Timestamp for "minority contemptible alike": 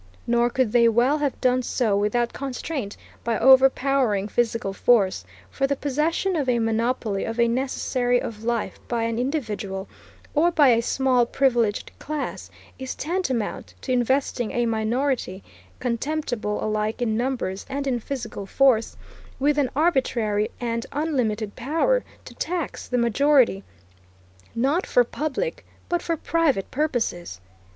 14.65-16.99